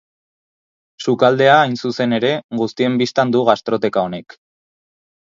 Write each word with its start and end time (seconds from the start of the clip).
Sukaldea, 1.07 1.57
hain 1.65 1.75
zuzen 1.89 2.15
ere, 2.17 2.31
guztien 2.61 2.95
bistan 3.01 3.33
du 3.35 3.43
gastroteka 3.51 4.05
honek. 4.09 4.37